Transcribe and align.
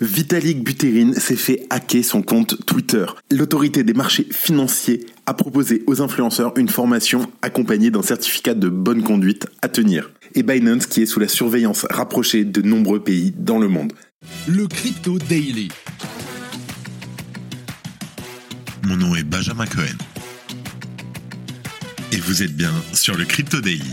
Vitalik 0.00 0.64
Buterin 0.64 1.12
s'est 1.14 1.36
fait 1.36 1.66
hacker 1.70 2.04
son 2.04 2.22
compte 2.22 2.64
Twitter. 2.66 3.06
L'autorité 3.30 3.84
des 3.84 3.92
marchés 3.92 4.26
financiers 4.30 5.06
a 5.26 5.34
proposé 5.34 5.82
aux 5.86 6.00
influenceurs 6.02 6.56
une 6.56 6.68
formation 6.68 7.30
accompagnée 7.42 7.90
d'un 7.90 8.02
certificat 8.02 8.54
de 8.54 8.68
bonne 8.68 9.02
conduite 9.02 9.46
à 9.60 9.68
tenir. 9.68 10.10
Et 10.34 10.42
Binance 10.42 10.86
qui 10.86 11.02
est 11.02 11.06
sous 11.06 11.20
la 11.20 11.28
surveillance 11.28 11.86
rapprochée 11.90 12.44
de 12.44 12.62
nombreux 12.62 13.02
pays 13.02 13.32
dans 13.36 13.58
le 13.58 13.68
monde. 13.68 13.92
Le 14.48 14.66
Crypto 14.66 15.18
Daily. 15.18 15.68
Mon 18.84 18.96
nom 18.96 19.14
est 19.14 19.24
Benjamin 19.24 19.66
Cohen. 19.66 19.98
Et 22.12 22.16
vous 22.16 22.42
êtes 22.42 22.54
bien 22.56 22.72
sur 22.92 23.16
le 23.16 23.24
Crypto 23.24 23.60
Daily 23.60 23.92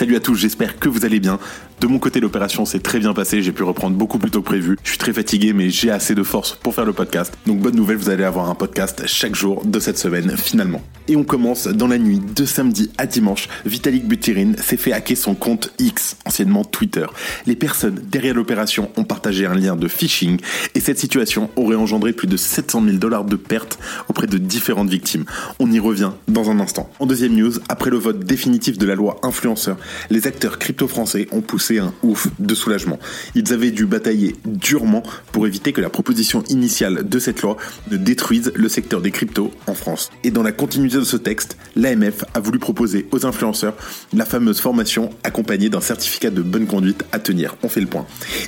Salut 0.00 0.16
à 0.16 0.20
tous, 0.20 0.34
j'espère 0.34 0.78
que 0.78 0.88
vous 0.88 1.04
allez 1.04 1.20
bien. 1.20 1.38
De 1.82 1.86
mon 1.86 1.98
côté, 1.98 2.20
l'opération 2.20 2.64
s'est 2.64 2.78
très 2.78 2.98
bien 2.98 3.12
passée, 3.12 3.42
j'ai 3.42 3.52
pu 3.52 3.62
reprendre 3.64 3.96
beaucoup 3.96 4.18
plus 4.18 4.30
tôt 4.30 4.40
que 4.40 4.46
prévu. 4.46 4.78
Je 4.82 4.88
suis 4.88 4.98
très 4.98 5.12
fatigué, 5.12 5.52
mais 5.52 5.68
j'ai 5.68 5.90
assez 5.90 6.14
de 6.14 6.22
force 6.22 6.58
pour 6.62 6.74
faire 6.74 6.86
le 6.86 6.94
podcast. 6.94 7.34
Donc 7.46 7.60
bonne 7.60 7.76
nouvelle, 7.76 7.98
vous 7.98 8.08
allez 8.08 8.24
avoir 8.24 8.48
un 8.48 8.54
podcast 8.54 9.02
chaque 9.06 9.34
jour 9.34 9.62
de 9.64 9.78
cette 9.78 9.98
semaine, 9.98 10.34
finalement. 10.38 10.80
Et 11.08 11.16
on 11.16 11.24
commence 11.24 11.66
dans 11.66 11.86
la 11.86 11.98
nuit 11.98 12.18
de 12.18 12.44
samedi 12.46 12.90
à 12.96 13.06
dimanche. 13.06 13.48
Vitalik 13.66 14.06
Buterin 14.06 14.52
s'est 14.56 14.78
fait 14.78 14.92
hacker 14.92 15.18
son 15.18 15.34
compte 15.34 15.72
X, 15.78 16.16
anciennement 16.24 16.64
Twitter. 16.64 17.06
Les 17.46 17.56
personnes 17.56 18.00
derrière 18.10 18.34
l'opération 18.34 18.90
ont 18.96 19.04
partagé 19.04 19.44
un 19.44 19.54
lien 19.54 19.76
de 19.76 19.88
phishing 19.88 20.38
et 20.74 20.80
cette 20.80 20.98
situation 20.98 21.50
aurait 21.56 21.76
engendré 21.76 22.14
plus 22.14 22.28
de 22.28 22.36
700 22.38 22.84
000 22.84 22.96
dollars 22.96 23.24
de 23.24 23.36
pertes 23.36 23.78
auprès 24.08 24.26
de 24.26 24.38
différentes 24.38 24.88
victimes. 24.88 25.24
On 25.58 25.70
y 25.70 25.78
revient 25.78 26.12
dans 26.28 26.50
un 26.50 26.60
instant. 26.60 26.90
En 27.00 27.06
deuxième 27.06 27.34
news, 27.34 27.52
après 27.68 27.90
le 27.90 27.98
vote 27.98 28.20
définitif 28.20 28.78
de 28.78 28.86
la 28.86 28.94
loi 28.94 29.18
influenceur, 29.22 29.76
les 30.10 30.26
acteurs 30.26 30.58
crypto 30.58 30.88
français 30.88 31.26
ont 31.32 31.40
poussé 31.40 31.78
un 31.78 31.92
ouf 32.02 32.28
de 32.38 32.54
soulagement. 32.54 32.98
Ils 33.34 33.52
avaient 33.52 33.70
dû 33.70 33.86
batailler 33.86 34.36
durement 34.44 35.02
pour 35.32 35.46
éviter 35.46 35.72
que 35.72 35.80
la 35.80 35.90
proposition 35.90 36.42
initiale 36.48 37.08
de 37.08 37.18
cette 37.18 37.42
loi 37.42 37.56
ne 37.90 37.96
détruise 37.96 38.52
le 38.54 38.68
secteur 38.68 39.00
des 39.00 39.10
cryptos 39.10 39.50
en 39.66 39.74
France. 39.74 40.10
Et 40.24 40.30
dans 40.30 40.42
la 40.42 40.52
continuité 40.52 40.96
de 40.96 41.04
ce 41.04 41.16
texte, 41.16 41.56
l'AMF 41.76 42.24
a 42.34 42.40
voulu 42.40 42.58
proposer 42.58 43.06
aux 43.10 43.26
influenceurs 43.26 43.74
la 44.14 44.24
fameuse 44.24 44.60
formation 44.60 45.10
accompagnée 45.22 45.68
d'un 45.68 45.80
certificat 45.80 46.30
de 46.30 46.42
bonne 46.42 46.66
conduite 46.66 47.04
à 47.12 47.18
tenir. 47.18 47.56
On 47.62 47.68
fait 47.68 47.80
le 47.80 47.86
point. 47.86 48.06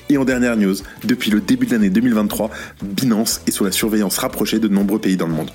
Et 0.09 0.19
en 0.19 0.25
dernière 0.25 0.57
news, 0.57 0.77
depuis 1.05 1.31
le 1.31 1.41
début 1.41 1.67
de 1.67 1.73
l'année 1.73 1.91
2023, 1.91 2.51
Binance 2.83 3.41
est 3.47 3.51
sous 3.51 3.65
la 3.65 3.73
surveillance 3.73 4.19
rapprochée 4.19 4.59
de 4.59 4.69
nombreux 4.69 4.99
pays 4.99 5.17
dans 5.17 5.27
le 5.27 5.35
monde. 5.35 5.51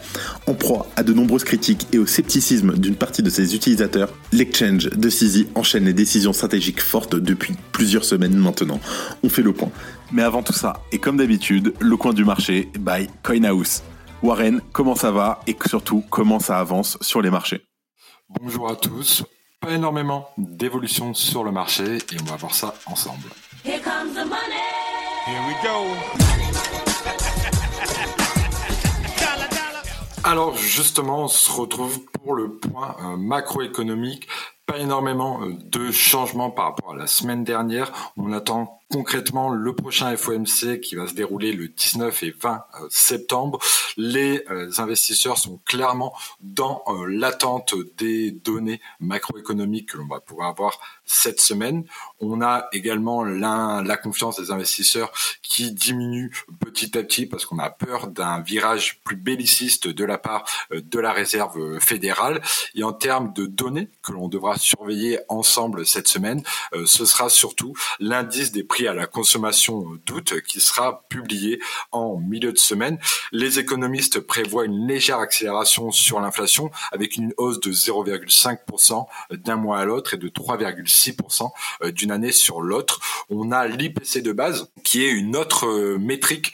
En 0.45 0.53
proie 0.53 0.89
à 0.95 1.03
de 1.03 1.13
nombreuses 1.13 1.43
critiques 1.43 1.87
et 1.93 1.99
au 1.99 2.05
scepticisme 2.05 2.77
d'une 2.77 2.95
partie 2.95 3.23
de 3.23 3.29
ses 3.29 3.55
utilisateurs, 3.55 4.13
l'exchange 4.31 4.89
de 4.89 5.09
CZ 5.09 5.47
enchaîne 5.55 5.76
les 5.85 5.93
décisions 5.93 6.33
stratégiques 6.33 6.81
fortes 6.81 7.15
depuis 7.15 7.55
plusieurs 7.71 8.05
semaines 8.05 8.35
maintenant. 8.35 8.79
On 9.23 9.29
fait 9.29 9.41
le 9.41 9.53
point. 9.53 9.71
Mais 10.11 10.23
avant 10.23 10.43
tout 10.43 10.53
ça, 10.53 10.81
et 10.91 10.99
comme 10.99 11.17
d'habitude, 11.17 11.73
le 11.79 11.97
coin 11.97 12.13
du 12.13 12.25
marché 12.25 12.69
by 12.79 13.07
CoinHouse. 13.23 13.83
Warren, 14.23 14.61
comment 14.71 14.95
ça 14.95 15.11
va 15.11 15.41
et 15.45 15.55
surtout 15.67 16.03
comment 16.09 16.39
ça 16.39 16.59
avance 16.59 16.97
sur 17.01 17.21
les 17.21 17.29
marchés? 17.29 17.61
Bonjour 18.41 18.69
à 18.69 18.75
tous. 18.75 19.23
Pas 19.59 19.71
énormément 19.71 20.29
d'évolution 20.37 21.13
sur 21.13 21.43
le 21.43 21.51
marché 21.51 21.97
et 21.97 22.17
on 22.21 22.25
va 22.25 22.35
voir 22.35 22.53
ça 22.53 22.73
ensemble. 22.85 23.29
Here 23.63 23.79
comes 23.81 24.13
the 24.13 24.25
money. 24.25 24.63
Here 25.27 25.41
we 25.47 25.55
go. 25.63 25.85
Alors 30.23 30.57
justement, 30.57 31.23
on 31.23 31.27
se 31.27 31.49
retrouve 31.51 32.01
pour 32.11 32.35
le 32.35 32.49
point 32.51 32.97
euh, 33.01 33.17
macroéconomique 33.17 34.27
pas 34.67 34.77
énormément 34.77 35.41
euh, 35.41 35.53
de 35.63 35.91
changements 35.91 36.51
par 36.51 36.65
rapport 36.65 36.93
à 36.93 36.95
la 36.95 37.07
semaine 37.07 37.43
dernière. 37.43 38.13
On 38.17 38.33
attend 38.33 38.81
concrètement 38.91 39.49
le 39.49 39.73
prochain 39.73 40.15
FOMC 40.15 40.79
qui 40.81 40.95
va 40.95 41.07
se 41.07 41.13
dérouler 41.13 41.53
le 41.53 41.69
19 41.69 42.23
et 42.23 42.31
20 42.31 42.65
euh, 42.81 42.87
septembre. 42.89 43.59
Les 43.95 44.43
euh, 44.51 44.69
investisseurs 44.77 45.37
sont 45.37 45.59
clairement 45.65 46.13
dans 46.41 46.83
l'attente 47.07 47.75
des 47.97 48.31
données 48.31 48.81
macroéconomiques 48.99 49.89
que 49.89 49.97
l'on 49.97 50.07
va 50.07 50.19
pouvoir 50.19 50.49
avoir 50.49 50.79
cette 51.07 51.39
semaine. 51.41 51.85
On 52.19 52.41
a 52.41 52.67
également 52.73 53.23
la 53.23 53.97
confiance 53.97 54.39
des 54.39 54.51
investisseurs 54.51 55.11
qui 55.41 55.71
diminue 55.71 56.31
petit 56.59 56.97
à 56.97 57.03
petit 57.03 57.25
parce 57.25 57.45
qu'on 57.45 57.59
a 57.59 57.69
peur 57.69 58.07
d'un 58.07 58.41
virage 58.41 58.99
plus 59.03 59.15
belliciste 59.15 59.87
de 59.87 60.05
la 60.05 60.17
part 60.17 60.45
de 60.71 60.99
la 60.99 61.13
réserve 61.13 61.79
fédérale. 61.79 62.41
Et 62.75 62.83
en 62.83 62.93
termes 62.93 63.33
de 63.33 63.45
données 63.45 63.89
que 64.03 64.11
l'on 64.11 64.27
devra 64.27 64.57
surveiller 64.57 65.19
ensemble 65.29 65.85
cette 65.85 66.07
semaine, 66.07 66.43
euh, 66.73 66.85
ce 66.85 67.05
sera 67.05 67.29
surtout 67.29 67.73
l'indice 67.99 68.51
des 68.51 68.63
prix 68.63 68.87
à 68.87 68.93
la 68.93 69.07
consommation 69.07 69.85
d'août 70.05 70.41
qui 70.41 70.59
sera 70.59 71.05
publié 71.09 71.61
en 71.91 72.17
milieu 72.17 72.51
de 72.51 72.57
semaine. 72.57 72.99
Les 73.31 73.59
économistes 73.59 74.19
prévoient 74.19 74.65
une 74.65 74.87
légère 74.87 75.19
accélération 75.19 75.91
sur 75.91 76.19
l'inflation 76.19 76.69
avec 76.91 77.15
une 77.15 77.33
hausse 77.37 77.59
de 77.59 77.71
0,5% 77.71 79.05
d'un 79.31 79.55
mois 79.55 79.79
à 79.79 79.85
l'autre 79.85 80.13
et 80.13 80.17
de 80.17 80.27
3,6% 80.27 80.96
euh, 81.83 81.91
d'une 81.91 82.11
année 82.11 82.31
sur 82.31 82.61
l'autre. 82.61 82.99
On 83.29 83.51
a 83.51 83.67
l'IPC 83.67 84.21
de 84.21 84.31
base 84.31 84.69
qui 84.83 85.03
est 85.03 85.09
une 85.09 85.35
autre 85.35 85.67
euh, 85.67 85.97
métrique 85.97 86.53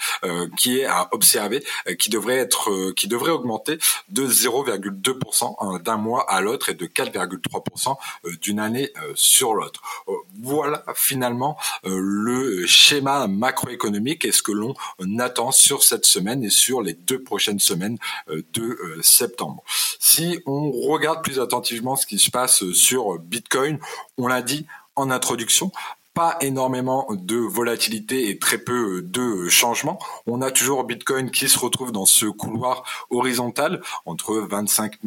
qui 0.58 0.80
est 0.80 0.86
à 0.86 1.10
observer, 1.12 1.64
qui 2.00 2.10
devrait 2.10 2.38
être, 2.38 2.92
qui 2.92 3.08
devrait 3.08 3.32
augmenter 3.32 3.78
de 4.10 4.26
0,2% 4.26 5.82
d'un 5.82 5.98
mois 5.98 6.26
à 6.32 6.42
l'autre 6.42 6.70
et 6.70 6.74
de 6.74 6.86
4,3% 6.86 7.96
euh, 8.26 8.32
d'une 8.42 8.60
année 8.60 8.92
euh, 9.02 9.12
sur 9.16 9.54
l'autre. 9.54 9.82
Euh, 10.08 10.14
voilà 10.42 10.84
finalement 10.96 11.58
le 11.84 12.66
schéma 12.66 13.28
macroéconomique 13.28 14.26
et 14.26 14.32
ce 14.32 14.42
que 14.42 14.52
l'on 14.52 14.74
attend 15.20 15.52
sur 15.52 15.84
cette 15.84 16.06
semaine 16.06 16.44
et 16.44 16.50
sur 16.50 16.82
les 16.82 16.94
deux 16.94 17.22
prochaines 17.22 17.60
semaines 17.60 17.98
de 18.28 18.78
septembre. 19.02 19.64
Si 20.00 20.40
on 20.46 20.72
regarde 20.72 21.24
plus 21.24 21.40
attentivement 21.40 21.96
ce 21.96 22.06
qui 22.06 22.20
se 22.20 22.30
passe 22.30 22.70
sur 22.72 23.20
Bitcoin, 23.20 23.80
on 24.18 24.28
l'a 24.28 24.42
dit 24.42 24.66
en 24.96 25.10
introduction, 25.12 25.72
pas 26.14 26.38
énormément 26.42 27.08
de 27.10 27.38
volatilité 27.38 28.30
et 28.30 28.38
très 28.38 28.60
peu 28.60 29.02
de 29.02 29.50
changements. 29.50 30.00
On 30.28 30.42
a 30.42 30.52
toujours 30.52 30.84
Bitcoin 30.84 31.32
qui 31.32 31.50
se 31.50 31.58
retrouve 31.58 31.92
dans 31.92 32.06
ce 32.06 32.28
couloir 32.28 32.84
horizontal 33.10 33.82
entre 34.06 34.36
25 34.36 35.00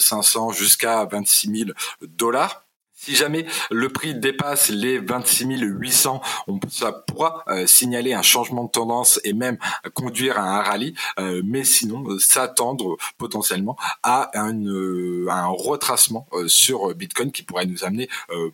500 0.00 0.50
jusqu'à 0.52 1.04
26 1.04 1.58
000 1.66 1.70
dollars. 2.02 2.67
Si 3.00 3.14
jamais 3.14 3.46
le 3.70 3.88
prix 3.90 4.16
dépasse 4.16 4.70
les 4.70 4.98
26 4.98 5.46
800, 5.60 6.20
on, 6.48 6.58
ça 6.68 6.90
pourra 6.90 7.44
euh, 7.46 7.64
signaler 7.64 8.12
un 8.12 8.22
changement 8.22 8.64
de 8.64 8.70
tendance 8.70 9.20
et 9.22 9.34
même 9.34 9.56
conduire 9.94 10.36
à 10.36 10.58
un 10.58 10.62
rallye, 10.62 10.94
euh, 11.20 11.40
mais 11.44 11.62
sinon 11.62 12.04
euh, 12.08 12.18
s'attendre 12.18 12.96
potentiellement 13.16 13.76
à 14.02 14.32
un, 14.34 14.66
un 15.28 15.46
retracement 15.46 16.26
sur 16.48 16.92
Bitcoin 16.96 17.30
qui 17.30 17.44
pourrait 17.44 17.66
nous 17.66 17.84
amener 17.84 18.08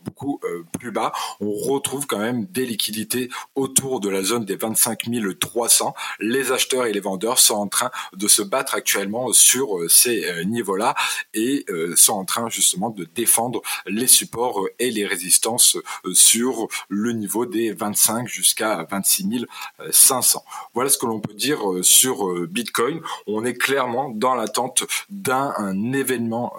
beaucoup 0.05 0.41
plus 0.79 0.91
bas. 0.91 1.13
On 1.41 1.53
retrouve 1.53 2.07
quand 2.07 2.19
même 2.19 2.45
des 2.45 2.67
liquidités 2.67 3.31
autour 3.55 4.01
de 4.01 4.11
la 4.11 4.23
zone 4.23 4.45
des 4.45 4.57
25 4.57 5.09
300. 5.41 5.95
Les 6.21 6.53
acheteurs 6.53 6.87
et 6.87 6.93
les 6.93 7.01
vendeurs 7.01 7.39
sont 7.39 7.55
en 7.55 7.69
train 7.69 7.91
de 8.15 8.29
se 8.29 8.43
battre 8.43 8.75
actuellement 8.75 9.33
sur 9.33 9.79
ces 9.89 10.45
niveaux-là 10.45 10.95
et 11.33 11.65
sont 11.97 12.15
en 12.15 12.25
train 12.25 12.51
justement 12.51 12.91
de 12.91 13.05
défendre 13.15 13.63
les 13.87 14.07
supports 14.07 14.34
et 14.79 14.91
les 14.91 15.07
résistances 15.07 15.77
euh, 16.05 16.15
sur 16.15 16.69
le 16.89 17.13
niveau 17.13 17.47
des 17.47 17.73
25 17.73 18.27
jusqu'à 18.29 18.87
26 18.91 19.47
500. 19.91 20.45
Voilà 20.75 20.91
ce 20.91 20.99
que 20.99 21.07
l'on 21.07 21.21
peut 21.21 21.35
dire 21.35 21.71
euh, 21.71 21.83
sur 21.83 22.29
euh, 22.29 22.47
Bitcoin. 22.47 23.01
On 23.27 23.45
est 23.45 23.55
clairement 23.55 24.11
dans 24.11 24.35
l'attente 24.35 24.85
d'un 25.11 25.53
événement 25.93 26.53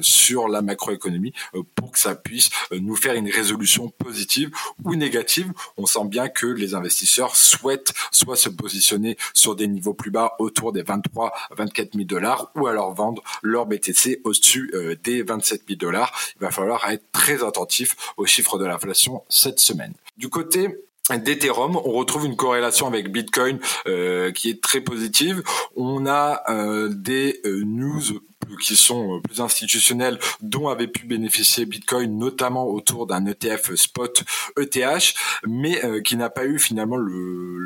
sur 0.00 0.48
la 0.48 0.62
macroéconomie 0.62 1.32
pour 1.74 1.92
que 1.92 1.98
ça 1.98 2.14
puisse 2.14 2.50
nous 2.72 2.96
faire 2.96 3.14
une 3.14 3.28
résolution 3.28 3.88
positive 3.88 4.50
ou 4.84 4.94
négative. 4.94 5.52
On 5.76 5.86
sent 5.86 6.04
bien 6.06 6.28
que 6.28 6.46
les 6.46 6.74
investisseurs 6.74 7.36
souhaitent 7.36 7.92
soit 8.10 8.36
se 8.36 8.48
positionner 8.48 9.16
sur 9.34 9.54
des 9.56 9.68
niveaux 9.68 9.94
plus 9.94 10.10
bas 10.10 10.34
autour 10.38 10.72
des 10.72 10.82
23 10.82 11.32
24 11.56 11.94
000 11.94 12.04
dollars 12.04 12.50
ou 12.54 12.66
alors 12.66 12.94
vendre 12.94 13.22
leur 13.42 13.66
BTC 13.66 14.20
au-dessus 14.24 14.72
des 15.02 15.22
27 15.22 15.62
000 15.68 15.78
dollars. 15.78 16.12
Il 16.36 16.42
va 16.42 16.50
falloir 16.50 16.88
être 16.90 17.04
très 17.20 17.44
attentif 17.44 17.96
aux 18.16 18.24
chiffres 18.24 18.56
de 18.58 18.64
l'inflation 18.64 19.22
cette 19.28 19.60
semaine. 19.60 19.92
Du 20.16 20.30
côté 20.30 20.68
d'Ethereum, 21.10 21.76
on 21.76 21.92
retrouve 21.92 22.24
une 22.24 22.36
corrélation 22.36 22.86
avec 22.86 23.12
Bitcoin 23.12 23.58
euh, 23.86 24.32
qui 24.32 24.48
est 24.48 24.62
très 24.62 24.80
positive. 24.80 25.42
On 25.76 26.06
a 26.06 26.42
euh, 26.48 26.88
des 26.88 27.40
euh, 27.44 27.62
news 27.66 28.22
qui 28.64 28.74
sont 28.74 29.20
plus 29.20 29.40
institutionnels, 29.40 30.18
dont 30.40 30.68
avait 30.68 30.88
pu 30.88 31.06
bénéficier 31.06 31.66
Bitcoin, 31.66 32.16
notamment 32.18 32.66
autour 32.66 33.06
d'un 33.06 33.26
ETF 33.26 33.74
spot 33.74 34.24
ETH, 34.58 35.14
mais 35.46 35.80
qui 36.02 36.16
n'a 36.16 36.30
pas 36.30 36.46
eu 36.46 36.58
finalement 36.58 36.98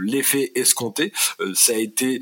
l'effet 0.05 0.53
escompté. 0.57 1.13
ça 1.55 1.73
a 1.73 1.77
été 1.77 2.21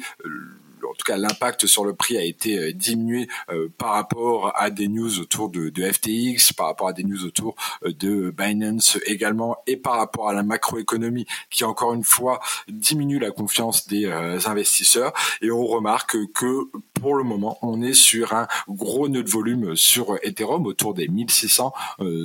en 0.92 0.94
tout 0.94 1.04
cas 1.06 1.16
l'impact 1.16 1.66
sur 1.66 1.86
le 1.86 1.94
prix 1.94 2.18
a 2.18 2.22
été 2.22 2.58
euh, 2.58 2.72
diminué 2.72 3.26
euh, 3.50 3.68
par 3.78 3.92
rapport 3.92 4.52
à 4.56 4.68
des 4.68 4.88
news 4.88 5.20
autour 5.20 5.48
de, 5.48 5.72
FTX, 5.74 6.52
par 6.54 6.66
rapport 6.66 6.88
à 6.88 6.92
des 6.92 7.02
news 7.02 7.24
autour 7.24 7.54
euh, 7.84 7.92
de 7.94 8.30
Binance 8.30 8.98
également, 9.06 9.56
et 9.66 9.78
par 9.78 9.96
rapport 9.96 10.28
à 10.28 10.34
la 10.34 10.42
macroéconomie 10.42 11.26
qui 11.48 11.64
encore 11.64 11.94
une 11.94 12.04
fois 12.04 12.40
diminue 12.68 13.18
la 13.18 13.30
confiance 13.30 13.88
des 13.88 14.06
investisseurs. 14.46 15.12
Et 15.40 15.50
on 15.50 15.64
remarque 15.66 16.16
que 16.34 16.68
pour 17.00 17.14
le 17.14 17.24
moment, 17.24 17.58
on 17.62 17.82
est 17.82 17.94
sur 17.94 18.34
un 18.34 18.46
gros 18.68 19.08
nœud 19.08 19.22
de 19.22 19.30
volume 19.30 19.76
sur 19.76 20.18
Ethereum 20.22 20.66
autour 20.66 20.94
des 20.94 21.08
1600 21.08 21.72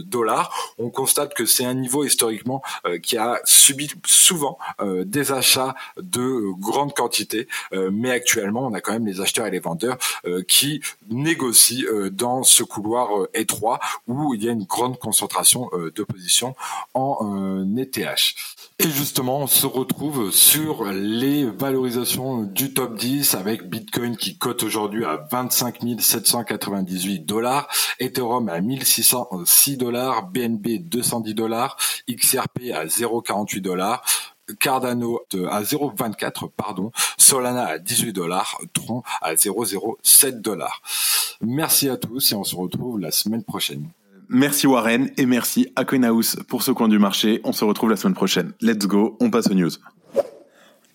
dollars. 0.06 0.74
On 0.78 0.90
constate 0.90 1.34
que 1.34 1.46
c'est 1.46 1.66
un 1.66 1.74
niveau 1.74 2.04
historiquement 2.04 2.62
qui 3.02 3.18
a 3.18 3.40
subi 3.44 3.90
souvent 4.06 4.58
des 4.84 5.32
achats 5.32 5.76
de 5.98 6.52
grandes 6.60 6.94
quantités, 6.94 7.48
mais 7.92 8.12
actuellement 8.12 8.57
on 8.62 8.74
a 8.74 8.82
quand 8.82 8.94
même 8.94 9.06
les 9.06 9.22
acheteurs 9.22 9.46
et 9.46 9.52
les 9.52 9.60
vendeurs 9.60 9.98
euh, 10.26 10.44
qui 10.48 10.82
négocient 11.10 11.86
euh, 11.92 12.10
dans 12.10 12.44
ce 12.44 12.64
couloir 12.64 13.18
euh, 13.18 13.30
étroit 13.34 13.80
où 14.08 14.34
il 14.34 14.44
y 14.44 14.50
a 14.50 14.52
une 14.52 14.64
grande 14.64 14.98
concentration 14.98 15.70
de 15.74 16.04
positions 16.04 16.56
en 16.94 17.66
ETH. 17.78 17.98
Et 18.80 18.90
justement, 18.90 19.40
on 19.40 19.48
se 19.48 19.66
retrouve 19.66 20.32
sur 20.32 20.86
les 20.86 21.46
valorisations 21.46 22.44
du 22.44 22.74
top 22.74 22.96
10 22.96 23.34
avec 23.36 23.68
Bitcoin 23.68 24.16
qui 24.16 24.38
cote 24.38 24.64
aujourd'hui 24.64 25.04
à 25.04 25.28
25 25.32 25.80
798 26.00 27.20
dollars, 27.26 27.68
Ethereum 28.00 28.50
à 28.50 28.62
1606 28.62 29.78
dollars, 29.78 30.28
BNB 30.28 30.80
210 30.84 31.34
dollars, 31.34 31.78
XRP 32.08 32.72
à 32.74 32.86
0,48 32.86 33.62
dollars, 33.62 34.04
Cardano 34.60 35.22
à 35.50 35.62
0,24 35.62 36.50
pardon, 36.56 36.92
Solana 37.18 37.66
à 37.66 37.78
18 37.78 38.14
dollars, 38.14 38.60
Tron 38.74 39.04
à 39.22 39.34
0,07 39.34 40.42
dollars. 40.42 40.82
Merci 41.42 41.90
à 41.90 41.98
tous 41.98 42.32
et 42.32 42.36
on 42.36 42.44
se 42.44 42.56
retrouve 42.56 43.00
la 43.00 43.12
semaine 43.12 43.44
prochaine. 43.44 43.88
Merci 44.30 44.68
Warren 44.68 45.10
et 45.18 45.26
merci 45.26 45.72
à 45.76 45.86
pour 46.48 46.64
ce 46.64 46.72
coin 46.72 46.90
du 46.90 47.00
marché. 47.00 47.40
On 47.46 47.54
se 47.54 47.64
retrouve 47.64 47.90
la 47.90 47.96
semaine 47.96 48.16
prochaine. 48.16 48.52
Let's 48.62 48.86
go, 48.86 49.16
on 49.22 49.30
passe 49.30 49.48
aux 49.48 49.54
news. 49.54 49.72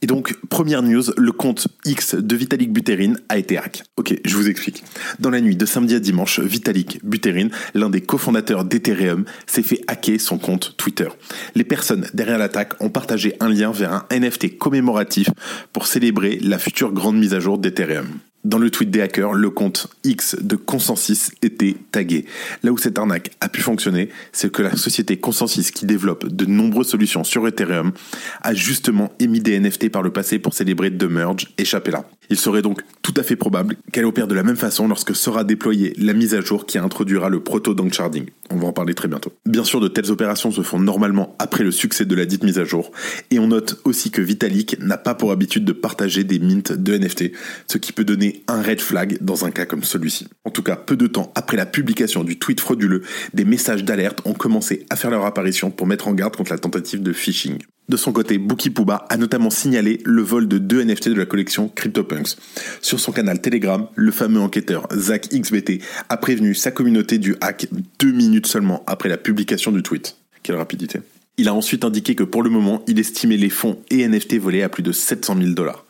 Et 0.03 0.07
donc, 0.07 0.37
première 0.49 0.83
news, 0.83 1.05
le 1.17 1.31
compte 1.31 1.69
X 1.85 2.17
de 2.17 2.37
Vitalik 2.37 2.73
Buterin 2.73 3.15
a 3.29 3.39
été 3.39 3.57
hack. 3.57 3.85
Ok, 3.97 4.15
je 4.25 4.37
vous 4.37 4.49
explique. 4.49 4.83
Dans 5.21 5.31
la 5.31 5.41
nuit 5.41 5.55
de 5.55 5.65
samedi 5.65 5.95
à 5.95 6.01
dimanche, 6.01 6.41
Vitalik 6.41 6.99
Buterin, 7.05 7.49
l'un 7.75 7.89
des 7.89 8.01
cofondateurs 8.01 8.65
d'Ethereum, 8.65 9.25
s'est 9.47 9.63
fait 9.63 9.81
hacker 9.87 10.21
son 10.21 10.39
compte 10.39 10.77
Twitter. 10.77 11.09
Les 11.55 11.65
personnes 11.65 12.09
derrière 12.15 12.39
l'attaque 12.39 12.75
ont 12.81 12.91
partagé 12.91 13.37
un 13.39 13.49
lien 13.49 13.71
vers 13.71 13.93
un 13.93 14.07
NFT 14.11 14.59
commémoratif 14.59 15.29
pour 15.73 15.87
célébrer 15.87 16.39
la 16.43 16.59
future 16.59 16.93
grande 16.93 17.17
mise 17.17 17.35
à 17.35 17.39
jour 17.39 17.59
d'Ethereum. 17.59 18.09
Dans 18.45 18.59
le 18.59 18.71
tweet 18.71 18.91
des 18.91 19.01
hackers, 19.01 19.35
le 19.35 19.51
compte 19.51 19.87
X 20.03 20.37
de 20.41 20.57
Consensus 20.57 21.31
était 21.43 21.77
tagué. 21.93 22.25
Là 22.65 22.73
où 22.73 22.79
cette 22.79 22.99
arnaque 22.99 23.31
a 23.41 23.49
pu 23.49 23.61
fonctionner, 23.61 24.09
c'est 24.33 24.51
que 24.51 24.63
la 24.63 24.75
société 24.77 25.17
Consensus, 25.17 25.71
qui 25.71 25.87
développe 25.87 26.27
de 26.27 26.45
nombreuses 26.45 26.89
solutions 26.89 27.23
sur 27.23 27.47
Ethereum, 27.47 27.93
a 28.41 28.53
justement 28.53 29.13
émis 29.21 29.41
des 29.41 29.61
NFT 29.61 29.91
par 29.91 30.03
le 30.03 30.11
passé 30.11 30.41
pour 30.41 30.55
célébrer 30.55 30.91
The 30.91 31.05
Merge, 31.05 31.53
échappé 31.57 31.93
là. 31.93 32.05
Il 32.31 32.39
serait 32.39 32.63
donc 32.63 32.83
tout 33.03 33.15
à 33.17 33.23
fait 33.23 33.37
probable 33.37 33.77
qu'elle 33.93 34.05
opère 34.05 34.27
de 34.27 34.35
la 34.35 34.43
même 34.43 34.57
façon 34.57 34.89
lorsque 34.89 35.15
sera 35.15 35.45
déployée 35.45 35.93
la 35.99 36.13
mise 36.13 36.35
à 36.35 36.41
jour 36.41 36.67
qui 36.67 36.79
introduira 36.79 37.29
le 37.29 37.41
proto 37.41 37.77
sharding. 37.91 38.27
On 38.51 38.57
va 38.57 38.69
en 38.69 38.73
parler 38.73 38.95
très 38.95 39.09
bientôt. 39.09 39.33
Bien 39.45 39.65
sûr, 39.65 39.81
de 39.81 39.89
telles 39.89 40.11
opérations 40.11 40.51
se 40.51 40.63
font 40.63 40.79
normalement 40.79 41.35
après 41.39 41.65
le 41.65 41.71
succès 41.71 42.05
de 42.05 42.15
la 42.15 42.25
dite 42.25 42.45
mise 42.45 42.59
à 42.59 42.65
jour, 42.65 42.91
et 43.31 43.39
on 43.39 43.49
note 43.49 43.81
aussi 43.85 44.11
que 44.11 44.23
Vitalik 44.23 44.77
n'a 44.81 44.99
pas 44.99 45.15
pour 45.15 45.33
habitude 45.33 45.65
de 45.65 45.73
partager 45.73 46.25
des 46.25 46.39
mints 46.39 46.75
de 46.75 46.97
NFT, 46.97 47.33
ce 47.67 47.79
qui 47.79 47.93
peut 47.93 48.05
donner 48.05 48.45
un 48.49 48.63
red 48.63 48.81
flag 48.81 49.19
dans 49.21 49.45
un 49.45 49.51
cas 49.51 49.67
comme 49.67 49.83
celui-ci. 49.83 50.29
En 50.45 50.51
tout 50.51 50.63
cas, 50.63 50.77
peu 50.77 50.97
de 50.97 51.07
temps 51.07 51.33
après 51.35 51.57
la 51.57 51.67
publication 51.67 52.25
du 52.25 52.39
tweet 52.39 52.61
frauduleux, 52.61 53.03
des 53.35 53.45
messages 53.45 53.85
d'alerte 53.85 54.21
ont 54.25 54.35
commencé 54.35 54.87
à 54.91 54.97
faire 54.97 55.11
leur 55.11 55.25
apparition 55.25 55.71
pour 55.71 55.87
mettre 55.87 56.09
en 56.09 56.13
garde 56.13 56.37
contre 56.37 56.53
la 56.53 56.59
tentative 56.59 57.03
de 57.03 57.13
phishing. 57.13 57.59
De 57.89 57.97
son 57.97 58.13
côté, 58.13 58.39
Bookie 58.39 58.73
a 59.09 59.17
notamment 59.17 59.51
signalé 59.51 60.01
le 60.05 60.23
vol 60.23 60.47
de 60.47 60.59
deux 60.59 60.83
NFT 60.85 61.09
de 61.09 61.15
la 61.15 61.27
collection 61.27 61.69
CryptoPunks. 61.69 62.37
Sur 62.81 63.01
son 63.01 63.13
canal 63.13 63.41
Telegram, 63.41 63.89
le 63.95 64.13
fameux 64.13 64.41
enquêteur 64.41 64.87
Zach 64.95 65.29
XBT 65.29 65.83
a 66.09 66.17
prévenu 66.17 66.55
sa 66.55 66.71
communauté 66.71 67.19
du 67.19 67.37
hack 67.41 67.67
deux 67.99 68.13
minutes 68.13 68.47
seulement 68.47 68.83
après 68.87 69.09
la 69.09 69.19
publication 69.19 69.73
du 69.73 69.83
tweet. 69.83 70.17
Quelle 70.43 70.57
rapidité. 70.57 71.01
Il 71.39 71.49
a 71.49 71.55
ensuite 71.55 71.85
indiqué 71.85 72.15
que 72.15 72.25
pour 72.25 72.43
le 72.43 72.51
moment, 72.51 72.83
il 72.87 72.99
estimait 72.99 73.37
les 73.37 73.51
fonds 73.51 73.79
et 73.91 74.07
NFT 74.07 74.39
volés 74.39 74.63
à 74.63 74.69
plus 74.69 74.83
de 74.83 74.93
700 74.93 75.37
000 75.39 75.51
dollars. 75.51 75.85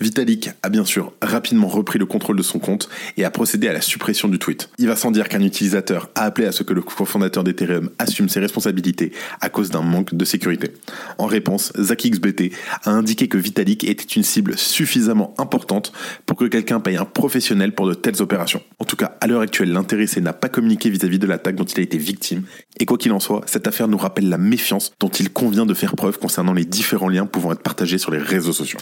Vitalik 0.00 0.50
a 0.62 0.68
bien 0.68 0.84
sûr 0.84 1.12
rapidement 1.22 1.68
repris 1.68 1.98
le 1.98 2.06
contrôle 2.06 2.36
de 2.36 2.42
son 2.42 2.58
compte 2.58 2.88
et 3.16 3.24
a 3.24 3.30
procédé 3.30 3.68
à 3.68 3.72
la 3.72 3.80
suppression 3.80 4.28
du 4.28 4.38
tweet. 4.38 4.70
Il 4.78 4.86
va 4.86 4.96
sans 4.96 5.10
dire 5.10 5.28
qu'un 5.28 5.42
utilisateur 5.42 6.10
a 6.14 6.22
appelé 6.24 6.46
à 6.46 6.52
ce 6.52 6.62
que 6.62 6.72
le 6.72 6.82
cofondateur 6.82 7.44
d'Ethereum 7.44 7.90
assume 7.98 8.28
ses 8.28 8.40
responsabilités 8.40 9.12
à 9.40 9.48
cause 9.48 9.70
d'un 9.70 9.82
manque 9.82 10.14
de 10.14 10.24
sécurité. 10.24 10.72
En 11.18 11.26
réponse, 11.26 11.72
ZachXBT 11.78 12.52
a 12.84 12.90
indiqué 12.90 13.28
que 13.28 13.38
Vitalik 13.38 13.84
était 13.84 14.04
une 14.04 14.22
cible 14.22 14.58
suffisamment 14.58 15.34
importante 15.38 15.92
pour 16.26 16.36
que 16.36 16.44
quelqu'un 16.44 16.80
paye 16.80 16.96
un 16.96 17.04
professionnel 17.04 17.72
pour 17.72 17.88
de 17.88 17.94
telles 17.94 18.22
opérations. 18.22 18.62
En 18.78 18.84
tout 18.84 18.96
cas, 18.96 19.16
à 19.20 19.26
l'heure 19.26 19.40
actuelle, 19.40 19.72
l'intéressé 19.72 20.20
n'a 20.20 20.32
pas 20.32 20.48
communiqué 20.48 20.90
vis-à-vis 20.90 21.18
de 21.18 21.26
l'attaque 21.26 21.56
dont 21.56 21.64
il 21.64 21.80
a 21.80 21.82
été 21.82 21.98
victime. 21.98 22.42
Et 22.78 22.86
quoi 22.86 22.98
qu'il 22.98 23.12
en 23.12 23.20
soit, 23.20 23.42
cette 23.46 23.66
affaire 23.66 23.88
nous 23.88 23.98
rappelle 23.98 24.28
la 24.28 24.38
méfiance 24.38 24.92
dont 25.00 25.08
il 25.08 25.30
convient 25.30 25.66
de 25.66 25.74
faire 25.74 25.96
preuve 25.96 26.18
concernant 26.18 26.52
les 26.52 26.64
différents 26.64 27.08
liens 27.08 27.26
pouvant 27.26 27.52
être 27.52 27.62
partagés 27.62 27.98
sur 27.98 28.10
les 28.10 28.18
réseaux 28.18 28.52
sociaux. 28.52 28.80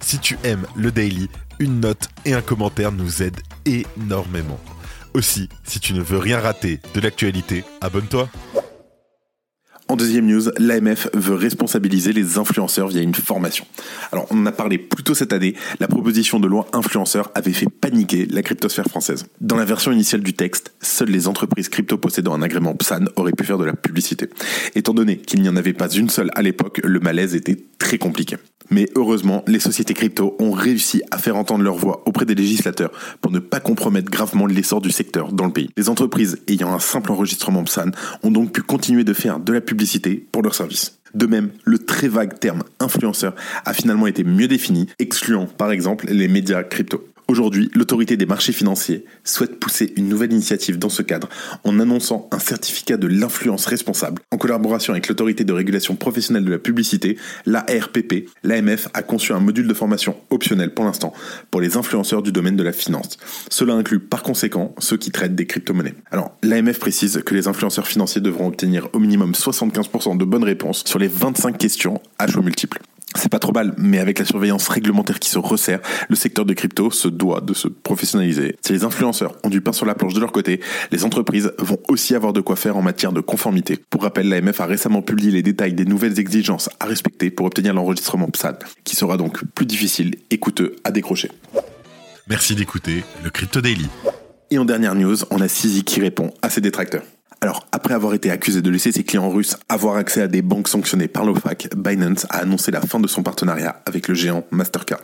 Si 0.00 0.18
tu 0.18 0.38
aimes 0.44 0.66
le 0.76 0.90
daily, 0.90 1.28
une 1.58 1.80
note 1.80 2.08
et 2.24 2.34
un 2.34 2.42
commentaire 2.42 2.92
nous 2.92 3.22
aident 3.22 3.40
énormément. 3.64 4.60
Aussi, 5.14 5.48
si 5.64 5.80
tu 5.80 5.94
ne 5.94 6.02
veux 6.02 6.18
rien 6.18 6.40
rater 6.40 6.80
de 6.94 7.00
l'actualité, 7.00 7.64
abonne-toi. 7.80 8.28
En 9.88 9.94
deuxième 9.94 10.26
news, 10.26 10.50
l'AMF 10.58 11.08
veut 11.14 11.36
responsabiliser 11.36 12.12
les 12.12 12.38
influenceurs 12.38 12.88
via 12.88 13.00
une 13.02 13.14
formation. 13.14 13.64
Alors, 14.10 14.26
on 14.30 14.38
en 14.38 14.46
a 14.46 14.52
parlé 14.52 14.78
plus 14.78 15.04
tôt 15.04 15.14
cette 15.14 15.32
année, 15.32 15.54
la 15.78 15.86
proposition 15.86 16.40
de 16.40 16.48
loi 16.48 16.66
influenceur 16.72 17.30
avait 17.36 17.52
fait 17.52 17.68
paniquer 17.70 18.26
la 18.26 18.42
cryptosphère 18.42 18.86
française. 18.86 19.26
Dans 19.40 19.54
la 19.54 19.64
version 19.64 19.92
initiale 19.92 20.22
du 20.22 20.34
texte, 20.34 20.74
seules 20.82 21.10
les 21.10 21.28
entreprises 21.28 21.68
crypto 21.68 21.98
possédant 21.98 22.34
un 22.34 22.42
agrément 22.42 22.74
PSAN 22.74 23.04
auraient 23.14 23.30
pu 23.30 23.44
faire 23.44 23.58
de 23.58 23.64
la 23.64 23.74
publicité. 23.74 24.28
Étant 24.74 24.92
donné 24.92 25.18
qu'il 25.18 25.40
n'y 25.40 25.48
en 25.48 25.56
avait 25.56 25.72
pas 25.72 25.88
une 25.88 26.10
seule 26.10 26.30
à 26.34 26.42
l'époque, 26.42 26.80
le 26.82 26.98
malaise 26.98 27.36
était 27.36 27.56
très 27.78 27.98
compliqué. 27.98 28.38
Mais 28.70 28.88
heureusement, 28.94 29.44
les 29.46 29.60
sociétés 29.60 29.94
crypto 29.94 30.36
ont 30.38 30.50
réussi 30.50 31.02
à 31.10 31.18
faire 31.18 31.36
entendre 31.36 31.64
leur 31.64 31.76
voix 31.76 32.02
auprès 32.06 32.24
des 32.24 32.34
législateurs 32.34 32.90
pour 33.20 33.32
ne 33.32 33.38
pas 33.38 33.60
compromettre 33.60 34.10
gravement 34.10 34.46
l'essor 34.46 34.80
du 34.80 34.90
secteur 34.90 35.32
dans 35.32 35.46
le 35.46 35.52
pays. 35.52 35.70
Les 35.76 35.88
entreprises 35.88 36.38
ayant 36.48 36.74
un 36.74 36.80
simple 36.80 37.12
enregistrement 37.12 37.64
PSAN 37.64 37.90
ont 38.22 38.30
donc 38.30 38.52
pu 38.52 38.62
continuer 38.62 39.04
de 39.04 39.12
faire 39.12 39.38
de 39.38 39.52
la 39.52 39.60
publicité 39.60 40.26
pour 40.32 40.42
leurs 40.42 40.54
services. 40.54 40.98
De 41.14 41.26
même, 41.26 41.50
le 41.64 41.78
très 41.78 42.08
vague 42.08 42.38
terme 42.38 42.62
influenceur 42.80 43.34
a 43.64 43.72
finalement 43.72 44.06
été 44.06 44.24
mieux 44.24 44.48
défini, 44.48 44.88
excluant 44.98 45.46
par 45.46 45.70
exemple 45.70 46.06
les 46.08 46.28
médias 46.28 46.62
crypto. 46.62 47.06
Aujourd'hui, 47.28 47.70
l'autorité 47.74 48.16
des 48.16 48.24
marchés 48.24 48.52
financiers 48.52 49.04
souhaite 49.24 49.58
pousser 49.58 49.92
une 49.96 50.08
nouvelle 50.08 50.32
initiative 50.32 50.78
dans 50.78 50.88
ce 50.88 51.02
cadre 51.02 51.28
en 51.64 51.80
annonçant 51.80 52.28
un 52.30 52.38
certificat 52.38 52.96
de 52.96 53.08
l'influence 53.08 53.66
responsable. 53.66 54.22
En 54.30 54.36
collaboration 54.36 54.92
avec 54.92 55.08
l'autorité 55.08 55.42
de 55.42 55.52
régulation 55.52 55.96
professionnelle 55.96 56.44
de 56.44 56.52
la 56.52 56.60
publicité, 56.60 57.18
l'ARPP, 57.44 58.28
l'AMF 58.44 58.88
a 58.94 59.02
conçu 59.02 59.32
un 59.32 59.40
module 59.40 59.66
de 59.66 59.74
formation 59.74 60.16
optionnel 60.30 60.72
pour 60.72 60.84
l'instant 60.84 61.12
pour 61.50 61.60
les 61.60 61.76
influenceurs 61.76 62.22
du 62.22 62.30
domaine 62.30 62.54
de 62.54 62.62
la 62.62 62.72
finance. 62.72 63.16
Cela 63.50 63.74
inclut 63.74 63.98
par 63.98 64.22
conséquent 64.22 64.72
ceux 64.78 64.96
qui 64.96 65.10
traitent 65.10 65.34
des 65.34 65.46
crypto-monnaies. 65.46 65.94
Alors, 66.12 66.36
l'AMF 66.44 66.78
précise 66.78 67.22
que 67.26 67.34
les 67.34 67.48
influenceurs 67.48 67.88
financiers 67.88 68.20
devront 68.20 68.46
obtenir 68.46 68.88
au 68.92 69.00
minimum 69.00 69.32
75% 69.32 70.16
de 70.16 70.24
bonnes 70.24 70.44
réponses 70.44 70.84
sur 70.86 71.00
les 71.00 71.08
25 71.08 71.58
questions 71.58 72.00
à 72.20 72.28
choix 72.28 72.42
multiples. 72.42 72.78
C'est 73.16 73.28
pas 73.30 73.38
trop 73.38 73.52
mal, 73.52 73.74
mais 73.78 73.98
avec 73.98 74.18
la 74.18 74.24
surveillance 74.24 74.68
réglementaire 74.68 75.18
qui 75.18 75.30
se 75.30 75.38
resserre, 75.38 75.80
le 76.08 76.16
secteur 76.16 76.44
de 76.44 76.52
crypto 76.52 76.90
se 76.90 77.08
doit 77.08 77.40
de 77.40 77.54
se 77.54 77.68
professionnaliser. 77.68 78.56
Si 78.64 78.72
les 78.72 78.84
influenceurs 78.84 79.34
ont 79.44 79.48
du 79.48 79.60
pain 79.60 79.72
sur 79.72 79.86
la 79.86 79.94
planche 79.94 80.14
de 80.14 80.20
leur 80.20 80.32
côté, 80.32 80.60
les 80.92 81.04
entreprises 81.04 81.52
vont 81.58 81.78
aussi 81.88 82.14
avoir 82.14 82.32
de 82.32 82.40
quoi 82.40 82.56
faire 82.56 82.76
en 82.76 82.82
matière 82.82 83.12
de 83.12 83.20
conformité. 83.20 83.78
Pour 83.90 84.02
rappel, 84.02 84.28
l'AMF 84.28 84.60
a 84.60 84.66
récemment 84.66 85.02
publié 85.02 85.30
les 85.30 85.42
détails 85.42 85.72
des 85.72 85.84
nouvelles 85.84 86.18
exigences 86.18 86.68
à 86.80 86.86
respecter 86.86 87.30
pour 87.30 87.46
obtenir 87.46 87.74
l'enregistrement 87.74 88.28
PSAD, 88.28 88.64
qui 88.84 88.96
sera 88.96 89.16
donc 89.16 89.44
plus 89.54 89.66
difficile 89.66 90.16
et 90.30 90.38
coûteux 90.38 90.76
à 90.84 90.90
décrocher. 90.90 91.30
Merci 92.28 92.54
d'écouter 92.54 93.04
le 93.24 93.30
Crypto 93.30 93.60
Daily. 93.60 93.86
Et 94.50 94.58
en 94.58 94.64
dernière 94.64 94.94
news, 94.94 95.16
on 95.30 95.40
a 95.40 95.48
Sisi 95.48 95.84
qui 95.84 96.00
répond 96.00 96.32
à 96.42 96.50
ses 96.50 96.60
détracteurs. 96.60 97.02
Alors, 97.42 97.66
après 97.70 97.92
avoir 97.92 98.14
été 98.14 98.30
accusé 98.30 98.62
de 98.62 98.70
laisser 98.70 98.92
ses 98.92 99.04
clients 99.04 99.30
russes 99.30 99.56
avoir 99.68 99.96
accès 99.96 100.22
à 100.22 100.28
des 100.28 100.40
banques 100.40 100.68
sanctionnées 100.68 101.06
par 101.06 101.24
l'OFAC, 101.24 101.68
Binance 101.76 102.26
a 102.30 102.38
annoncé 102.38 102.70
la 102.70 102.80
fin 102.80 102.98
de 102.98 103.06
son 103.06 103.22
partenariat 103.22 103.82
avec 103.84 104.08
le 104.08 104.14
géant 104.14 104.44
Mastercard. 104.50 105.02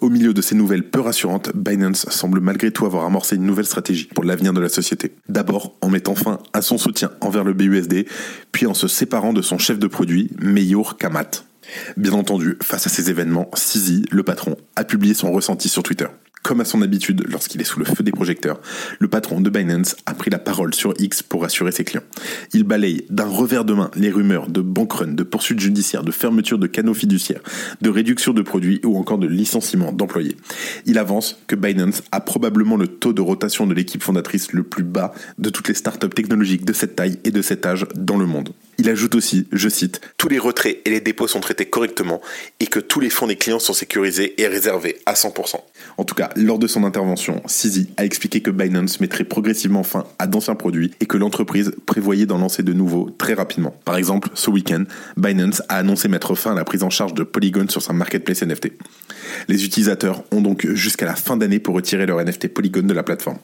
Au 0.00 0.08
milieu 0.08 0.32
de 0.32 0.40
ces 0.40 0.54
nouvelles 0.54 0.88
peu 0.88 1.00
rassurantes, 1.00 1.54
Binance 1.54 2.08
semble 2.08 2.40
malgré 2.40 2.70
tout 2.70 2.86
avoir 2.86 3.04
amorcé 3.04 3.36
une 3.36 3.44
nouvelle 3.44 3.66
stratégie 3.66 4.06
pour 4.06 4.24
l'avenir 4.24 4.54
de 4.54 4.60
la 4.60 4.70
société. 4.70 5.14
D'abord 5.28 5.76
en 5.82 5.90
mettant 5.90 6.14
fin 6.14 6.38
à 6.54 6.62
son 6.62 6.78
soutien 6.78 7.10
envers 7.20 7.44
le 7.44 7.52
BUSD, 7.52 8.06
puis 8.50 8.66
en 8.66 8.74
se 8.74 8.88
séparant 8.88 9.34
de 9.34 9.42
son 9.42 9.58
chef 9.58 9.78
de 9.78 9.86
produit, 9.86 10.30
Meyour 10.40 10.96
Kamat. 10.96 11.44
Bien 11.96 12.12
entendu, 12.12 12.56
face 12.62 12.86
à 12.86 12.90
ces 12.90 13.10
événements, 13.10 13.50
Sizi, 13.54 14.04
le 14.10 14.22
patron, 14.22 14.56
a 14.76 14.84
publié 14.84 15.14
son 15.14 15.32
ressenti 15.32 15.68
sur 15.68 15.82
Twitter. 15.82 16.06
Comme 16.44 16.60
à 16.60 16.66
son 16.66 16.82
habitude 16.82 17.24
lorsqu'il 17.26 17.62
est 17.62 17.64
sous 17.64 17.78
le 17.78 17.86
feu 17.86 18.04
des 18.04 18.12
projecteurs, 18.12 18.60
le 18.98 19.08
patron 19.08 19.40
de 19.40 19.48
Binance 19.48 19.96
a 20.04 20.12
pris 20.12 20.28
la 20.28 20.38
parole 20.38 20.74
sur 20.74 20.92
X 20.98 21.22
pour 21.22 21.40
rassurer 21.40 21.72
ses 21.72 21.84
clients. 21.84 22.02
Il 22.52 22.64
balaye 22.64 23.06
d'un 23.08 23.24
revers 23.24 23.64
de 23.64 23.72
main 23.72 23.90
les 23.96 24.10
rumeurs 24.10 24.48
de 24.48 24.60
bankrun, 24.60 25.14
de 25.14 25.22
poursuites 25.22 25.60
judiciaires, 25.60 26.02
de 26.02 26.12
fermeture 26.12 26.58
de 26.58 26.66
canaux 26.66 26.92
fiduciaires, 26.92 27.40
de 27.80 27.88
réduction 27.88 28.34
de 28.34 28.42
produits 28.42 28.78
ou 28.84 28.98
encore 28.98 29.16
de 29.16 29.26
licenciement 29.26 29.90
d'employés. 29.90 30.36
Il 30.84 30.98
avance 30.98 31.38
que 31.46 31.56
Binance 31.56 32.02
a 32.12 32.20
probablement 32.20 32.76
le 32.76 32.88
taux 32.88 33.14
de 33.14 33.22
rotation 33.22 33.66
de 33.66 33.72
l'équipe 33.72 34.02
fondatrice 34.02 34.52
le 34.52 34.64
plus 34.64 34.84
bas 34.84 35.14
de 35.38 35.48
toutes 35.48 35.68
les 35.68 35.74
startups 35.74 36.10
technologiques 36.10 36.66
de 36.66 36.74
cette 36.74 36.94
taille 36.94 37.18
et 37.24 37.30
de 37.30 37.40
cet 37.40 37.64
âge 37.64 37.86
dans 37.94 38.18
le 38.18 38.26
monde. 38.26 38.50
Il 38.76 38.90
ajoute 38.90 39.14
aussi, 39.14 39.46
je 39.50 39.68
cite, 39.70 40.02
Tous 40.18 40.28
les 40.28 40.38
retraits 40.38 40.82
et 40.84 40.90
les 40.90 41.00
dépôts 41.00 41.28
sont 41.28 41.40
traités 41.40 41.64
correctement 41.64 42.20
et 42.60 42.66
que 42.66 42.80
tous 42.80 43.00
les 43.00 43.08
fonds 43.08 43.28
des 43.28 43.36
clients 43.36 43.58
sont 43.58 43.72
sécurisés 43.72 44.40
et 44.42 44.46
réservés 44.46 44.98
à 45.06 45.14
100%. 45.14 45.56
En 45.96 46.04
tout 46.04 46.14
cas, 46.14 46.30
lors 46.36 46.58
de 46.58 46.66
son 46.66 46.84
intervention, 46.84 47.42
Sizi 47.46 47.88
a 47.96 48.04
expliqué 48.04 48.40
que 48.40 48.50
Binance 48.50 49.00
mettrait 49.00 49.24
progressivement 49.24 49.82
fin 49.82 50.04
à 50.18 50.26
d'anciens 50.26 50.54
produits 50.54 50.92
et 51.00 51.06
que 51.06 51.16
l'entreprise 51.16 51.74
prévoyait 51.86 52.26
d'en 52.26 52.38
lancer 52.38 52.62
de 52.62 52.72
nouveaux 52.72 53.10
très 53.10 53.34
rapidement. 53.34 53.74
Par 53.84 53.96
exemple, 53.96 54.28
ce 54.34 54.50
week-end, 54.50 54.84
Binance 55.16 55.62
a 55.68 55.76
annoncé 55.76 56.08
mettre 56.08 56.34
fin 56.34 56.52
à 56.52 56.54
la 56.54 56.64
prise 56.64 56.82
en 56.82 56.90
charge 56.90 57.14
de 57.14 57.22
Polygon 57.22 57.66
sur 57.68 57.82
sa 57.82 57.92
marketplace 57.92 58.42
NFT. 58.42 58.72
Les 59.48 59.64
utilisateurs 59.64 60.24
ont 60.32 60.40
donc 60.40 60.66
jusqu'à 60.74 61.06
la 61.06 61.14
fin 61.14 61.36
d'année 61.36 61.58
pour 61.58 61.74
retirer 61.74 62.06
leur 62.06 62.22
NFT 62.22 62.48
Polygon 62.48 62.86
de 62.86 62.94
la 62.94 63.02
plateforme. 63.02 63.38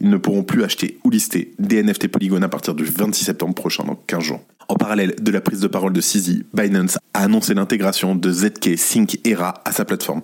Ils 0.00 0.10
ne 0.10 0.16
pourront 0.16 0.42
plus 0.42 0.64
acheter 0.64 0.98
ou 1.04 1.10
lister 1.10 1.52
des 1.58 1.82
NFT 1.82 2.08
Polygon 2.08 2.42
à 2.42 2.48
partir 2.48 2.74
du 2.74 2.84
26 2.84 3.24
septembre 3.24 3.54
prochain, 3.54 3.84
donc 3.84 4.00
15 4.06 4.22
jours. 4.22 4.40
En 4.68 4.76
parallèle 4.76 5.16
de 5.20 5.32
la 5.32 5.40
prise 5.40 5.60
de 5.60 5.66
parole 5.66 5.92
de 5.92 6.00
Sizi, 6.00 6.44
Binance 6.54 6.96
a 7.12 7.24
annoncé 7.24 7.54
l'intégration 7.54 8.14
de 8.14 8.30
ZK 8.30 8.78
Sync 8.78 9.18
Era 9.24 9.54
à 9.64 9.72
sa 9.72 9.84
plateforme. 9.84 10.20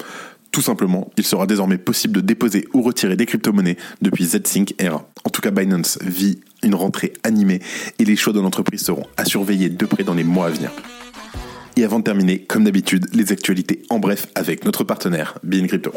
Tout 0.56 0.62
simplement, 0.62 1.10
il 1.18 1.24
sera 1.26 1.46
désormais 1.46 1.76
possible 1.76 2.14
de 2.14 2.20
déposer 2.22 2.66
ou 2.72 2.80
retirer 2.80 3.14
des 3.14 3.26
crypto-monnaies 3.26 3.76
depuis 4.00 4.24
ZSync 4.24 4.72
Era. 4.78 5.06
En 5.24 5.28
tout 5.28 5.42
cas, 5.42 5.50
Binance 5.50 5.98
vit 6.00 6.40
une 6.62 6.74
rentrée 6.74 7.12
animée 7.24 7.60
et 7.98 8.06
les 8.06 8.16
choix 8.16 8.32
de 8.32 8.40
l'entreprise 8.40 8.80
seront 8.80 9.04
à 9.18 9.26
surveiller 9.26 9.68
de 9.68 9.84
près 9.84 10.02
dans 10.02 10.14
les 10.14 10.24
mois 10.24 10.46
à 10.46 10.50
venir. 10.50 10.72
Et 11.76 11.84
avant 11.84 11.98
de 11.98 12.04
terminer, 12.04 12.38
comme 12.38 12.64
d'habitude, 12.64 13.06
les 13.12 13.32
actualités 13.32 13.82
en 13.90 13.98
bref 13.98 14.28
avec 14.34 14.64
notre 14.64 14.82
partenaire, 14.82 15.38
Bean 15.42 15.66
Crypto. 15.66 15.92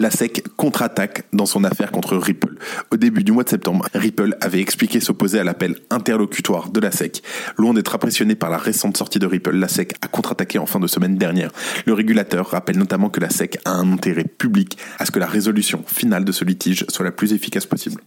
La 0.00 0.12
SEC 0.12 0.44
contre-attaque 0.56 1.24
dans 1.32 1.44
son 1.44 1.64
affaire 1.64 1.90
contre 1.90 2.16
Ripple. 2.16 2.54
Au 2.92 2.96
début 2.96 3.24
du 3.24 3.32
mois 3.32 3.42
de 3.42 3.48
septembre, 3.48 3.88
Ripple 3.94 4.36
avait 4.40 4.60
expliqué 4.60 5.00
s'opposer 5.00 5.40
à 5.40 5.44
l'appel 5.44 5.74
interlocutoire 5.90 6.70
de 6.70 6.78
la 6.78 6.92
SEC. 6.92 7.20
Loin 7.56 7.74
d'être 7.74 7.96
impressionné 7.96 8.36
par 8.36 8.48
la 8.48 8.58
récente 8.58 8.96
sortie 8.96 9.18
de 9.18 9.26
Ripple, 9.26 9.56
la 9.56 9.66
SEC 9.66 9.94
a 10.00 10.06
contre-attaqué 10.06 10.60
en 10.60 10.66
fin 10.66 10.78
de 10.78 10.86
semaine 10.86 11.16
dernière. 11.16 11.50
Le 11.84 11.94
régulateur 11.94 12.46
rappelle 12.46 12.78
notamment 12.78 13.10
que 13.10 13.18
la 13.18 13.28
SEC 13.28 13.58
a 13.64 13.72
un 13.72 13.92
intérêt 13.92 14.22
public 14.22 14.78
à 15.00 15.04
ce 15.04 15.10
que 15.10 15.18
la 15.18 15.26
résolution 15.26 15.82
finale 15.84 16.24
de 16.24 16.30
ce 16.30 16.44
litige 16.44 16.84
soit 16.88 17.04
la 17.04 17.10
plus 17.10 17.32
efficace 17.32 17.66
possible 17.66 18.00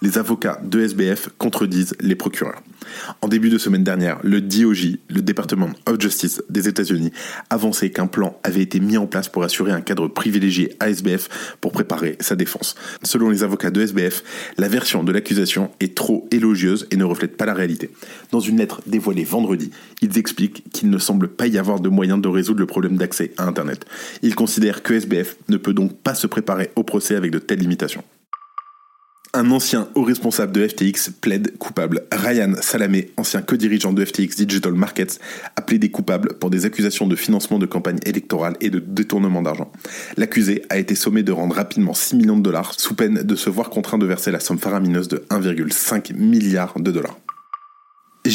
les 0.00 0.16
avocats 0.16 0.60
de 0.62 0.80
SBF 0.80 1.28
contredisent 1.38 1.94
les 2.00 2.14
procureurs. 2.14 2.62
En 3.20 3.28
début 3.28 3.50
de 3.50 3.58
semaine 3.58 3.82
dernière, 3.82 4.18
le 4.22 4.40
DOJ, 4.40 4.98
le 5.08 5.22
Department 5.22 5.72
of 5.86 6.00
Justice 6.00 6.42
des 6.48 6.68
États-Unis, 6.68 7.12
avançait 7.50 7.90
qu'un 7.90 8.06
plan 8.06 8.38
avait 8.44 8.62
été 8.62 8.78
mis 8.78 8.96
en 8.96 9.06
place 9.06 9.28
pour 9.28 9.42
assurer 9.42 9.72
un 9.72 9.80
cadre 9.80 10.06
privilégié 10.06 10.76
à 10.78 10.88
SBF 10.88 11.56
pour 11.60 11.72
préparer 11.72 12.16
sa 12.20 12.36
défense. 12.36 12.76
Selon 13.02 13.28
les 13.30 13.42
avocats 13.42 13.70
de 13.70 13.80
SBF, 13.80 14.22
la 14.56 14.68
version 14.68 15.02
de 15.02 15.12
l'accusation 15.12 15.70
est 15.80 15.96
trop 15.96 16.28
élogieuse 16.30 16.86
et 16.90 16.96
ne 16.96 17.04
reflète 17.04 17.36
pas 17.36 17.46
la 17.46 17.54
réalité. 17.54 17.90
Dans 18.30 18.40
une 18.40 18.58
lettre 18.58 18.80
dévoilée 18.86 19.24
vendredi, 19.24 19.70
ils 20.00 20.16
expliquent 20.16 20.62
qu'il 20.72 20.90
ne 20.90 20.98
semble 20.98 21.28
pas 21.28 21.48
y 21.48 21.58
avoir 21.58 21.80
de 21.80 21.88
moyen 21.88 22.18
de 22.18 22.28
résoudre 22.28 22.60
le 22.60 22.66
problème 22.66 22.96
d'accès 22.96 23.32
à 23.36 23.44
Internet. 23.44 23.84
Ils 24.22 24.36
considèrent 24.36 24.82
que 24.82 24.94
SBF 24.94 25.36
ne 25.48 25.56
peut 25.56 25.74
donc 25.74 25.96
pas 25.96 26.14
se 26.14 26.28
préparer 26.28 26.70
au 26.76 26.84
procès 26.84 27.16
avec 27.16 27.32
de 27.32 27.38
telles 27.38 27.58
limitations. 27.58 28.04
Un 29.40 29.52
ancien 29.52 29.86
haut 29.94 30.02
responsable 30.02 30.50
de 30.50 30.66
FTX 30.66 31.10
plaide 31.20 31.56
coupable. 31.58 32.02
Ryan 32.10 32.54
Salamé, 32.60 33.12
ancien 33.16 33.40
co-dirigeant 33.40 33.92
de 33.92 34.04
FTX 34.04 34.34
Digital 34.34 34.72
Markets, 34.72 35.20
a 35.54 35.62
plaidé 35.62 35.92
coupable 35.92 36.34
pour 36.40 36.50
des 36.50 36.66
accusations 36.66 37.06
de 37.06 37.14
financement 37.14 37.60
de 37.60 37.66
campagne 37.66 38.00
électorale 38.04 38.56
et 38.60 38.68
de 38.68 38.80
détournement 38.80 39.40
d'argent. 39.40 39.70
L'accusé 40.16 40.64
a 40.70 40.78
été 40.78 40.96
sommé 40.96 41.22
de 41.22 41.30
rendre 41.30 41.54
rapidement 41.54 41.94
6 41.94 42.16
millions 42.16 42.36
de 42.36 42.42
dollars 42.42 42.74
sous 42.80 42.96
peine 42.96 43.22
de 43.22 43.36
se 43.36 43.48
voir 43.48 43.70
contraint 43.70 43.98
de 43.98 44.06
verser 44.06 44.32
la 44.32 44.40
somme 44.40 44.58
faramineuse 44.58 45.06
de 45.06 45.24
1,5 45.30 46.16
milliard 46.16 46.74
de 46.80 46.90
dollars. 46.90 47.16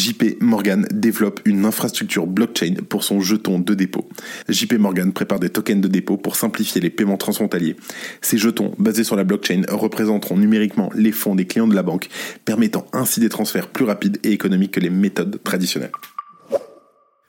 JP 0.04 0.42
Morgan 0.42 0.86
développe 0.92 1.40
une 1.46 1.64
infrastructure 1.64 2.28
blockchain 2.28 2.76
pour 2.90 3.06
son 3.06 3.22
jeton 3.22 3.60
de 3.60 3.74
dépôt. 3.74 4.10
JP 4.50 4.74
Morgan 4.74 5.14
prépare 5.14 5.40
des 5.40 5.48
tokens 5.48 5.80
de 5.80 5.88
dépôt 5.88 6.18
pour 6.18 6.36
simplifier 6.36 6.82
les 6.82 6.90
paiements 6.90 7.16
transfrontaliers. 7.16 7.78
Ces 8.20 8.38
jetons, 8.38 8.74
basés 8.78 9.06
sur 9.06 9.16
la 9.16 9.24
blockchain, 9.24 9.62
représenteront 9.70 10.36
numériquement 10.36 10.92
les 10.94 11.14
fonds 11.14 11.36
des 11.36 11.46
clients 11.46 11.68
de 11.68 11.76
la 11.76 11.84
banque, 11.84 12.10
permettant 12.44 12.86
ainsi 12.92 13.22
des 13.22 13.30
transferts 13.30 13.70
plus 13.70 13.86
rapides 13.86 14.20
et 14.26 14.34
économiques 14.34 14.72
que 14.72 14.82
les 14.82 14.90
méthodes 14.90 15.42
traditionnelles. 15.42 15.92